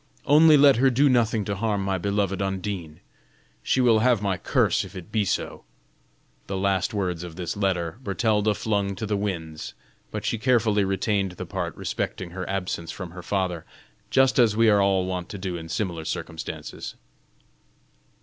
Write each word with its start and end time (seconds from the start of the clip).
Only 0.25 0.57
let 0.57 0.77
her 0.77 0.89
do 0.89 1.09
nothing 1.09 1.45
to 1.45 1.55
harm 1.55 1.83
my 1.85 1.99
beloved 1.99 2.41
Undine! 2.41 3.01
She 3.61 3.81
will 3.81 3.99
have 3.99 4.19
my 4.19 4.35
curse 4.35 4.83
if 4.83 4.95
it 4.95 5.11
be 5.11 5.25
so." 5.25 5.63
The 6.47 6.57
last 6.57 6.91
words 6.91 7.21
of 7.21 7.35
this 7.35 7.55
letter, 7.55 7.99
Bertalda 8.03 8.55
flung 8.55 8.95
to 8.95 9.05
the 9.05 9.15
winds, 9.15 9.75
but 10.09 10.25
she 10.25 10.39
carefully 10.39 10.83
retained 10.83 11.33
the 11.33 11.45
part 11.45 11.75
respecting 11.77 12.31
her 12.31 12.49
absence 12.49 12.89
from 12.89 13.11
her 13.11 13.21
father 13.21 13.63
just 14.09 14.39
as 14.39 14.57
we 14.57 14.71
are 14.71 14.81
all 14.81 15.05
wont 15.05 15.29
to 15.29 15.37
do 15.37 15.55
in 15.55 15.69
similar 15.69 16.03
circumstances. 16.03 16.95